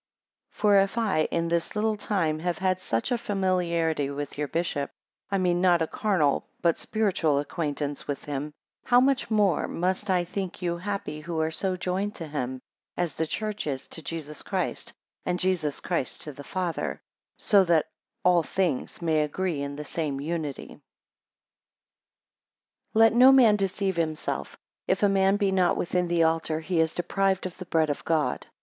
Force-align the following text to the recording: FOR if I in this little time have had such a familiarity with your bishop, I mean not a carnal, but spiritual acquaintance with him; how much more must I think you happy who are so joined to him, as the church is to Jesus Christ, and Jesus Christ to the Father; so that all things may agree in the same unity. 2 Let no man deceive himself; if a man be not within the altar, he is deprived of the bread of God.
FOR 0.49 0.77
if 0.79 0.97
I 0.97 1.25
in 1.29 1.47
this 1.49 1.75
little 1.75 1.95
time 1.95 2.39
have 2.39 2.57
had 2.57 2.79
such 2.79 3.11
a 3.11 3.19
familiarity 3.19 4.09
with 4.09 4.35
your 4.35 4.47
bishop, 4.47 4.89
I 5.29 5.37
mean 5.37 5.61
not 5.61 5.83
a 5.83 5.85
carnal, 5.85 6.47
but 6.59 6.79
spiritual 6.79 7.37
acquaintance 7.37 8.07
with 8.07 8.25
him; 8.25 8.51
how 8.83 8.99
much 8.99 9.29
more 9.29 9.67
must 9.67 10.09
I 10.09 10.23
think 10.23 10.59
you 10.59 10.77
happy 10.77 11.21
who 11.21 11.39
are 11.39 11.51
so 11.51 11.77
joined 11.77 12.15
to 12.15 12.27
him, 12.27 12.61
as 12.97 13.13
the 13.13 13.27
church 13.27 13.67
is 13.67 13.87
to 13.89 14.01
Jesus 14.01 14.41
Christ, 14.41 14.91
and 15.23 15.37
Jesus 15.39 15.79
Christ 15.79 16.23
to 16.23 16.33
the 16.33 16.43
Father; 16.43 16.99
so 17.37 17.63
that 17.65 17.85
all 18.25 18.41
things 18.41 19.03
may 19.03 19.21
agree 19.21 19.61
in 19.61 19.75
the 19.75 19.85
same 19.85 20.19
unity. 20.19 20.81
2 22.93 22.99
Let 22.99 23.13
no 23.13 23.31
man 23.31 23.55
deceive 23.55 23.97
himself; 23.97 24.57
if 24.87 25.03
a 25.03 25.07
man 25.09 25.37
be 25.37 25.51
not 25.51 25.77
within 25.77 26.07
the 26.07 26.23
altar, 26.23 26.59
he 26.59 26.79
is 26.79 26.95
deprived 26.95 27.45
of 27.45 27.59
the 27.59 27.65
bread 27.65 27.91
of 27.91 28.03
God. 28.03 28.47